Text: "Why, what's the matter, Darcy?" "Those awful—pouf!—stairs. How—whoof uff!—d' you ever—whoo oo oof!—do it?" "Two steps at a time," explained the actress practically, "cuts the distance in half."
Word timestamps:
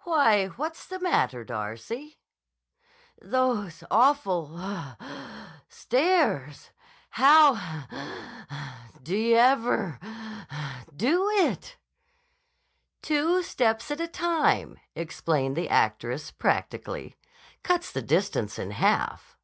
"Why, 0.00 0.46
what's 0.48 0.84
the 0.84 0.98
matter, 0.98 1.44
Darcy?" 1.44 2.18
"Those 3.22 3.84
awful—pouf!—stairs. 3.88 6.70
How—whoof 7.10 8.46
uff!—d' 8.50 9.08
you 9.12 9.36
ever—whoo 9.36 10.08
oo 10.10 10.40
oof!—do 10.58 11.30
it?" 11.46 11.76
"Two 13.00 13.44
steps 13.44 13.92
at 13.92 14.00
a 14.00 14.08
time," 14.08 14.76
explained 14.96 15.54
the 15.56 15.68
actress 15.68 16.32
practically, 16.32 17.16
"cuts 17.62 17.92
the 17.92 18.02
distance 18.02 18.58
in 18.58 18.72
half." 18.72 19.36